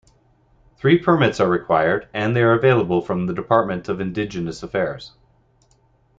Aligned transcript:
Three 0.77 0.97
permits 0.97 1.39
are 1.39 1.47
required 1.47 2.07
and 2.11 2.35
they 2.35 2.41
are 2.41 2.53
available 2.53 3.01
from 3.01 3.27
the 3.27 3.35
Department 3.35 3.87
of 3.87 4.01
Indigenous 4.01 4.63
Affairs. 4.63 5.11